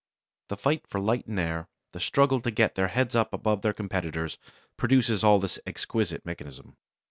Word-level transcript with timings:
The 0.47 0.57
fight 0.57 0.87
for 0.87 0.99
light 0.99 1.27
and 1.27 1.39
air, 1.39 1.67
the 1.91 1.99
struggle 1.99 2.41
to 2.41 2.49
get 2.49 2.73
their 2.73 2.87
heads 2.87 3.13
up 3.13 3.35
above 3.35 3.61
their 3.61 3.71
competitors, 3.71 4.39
produces 4.75 5.23
all 5.23 5.37
this 5.39 5.59
exquisite 5.67 6.25
mechanism. 6.25 6.75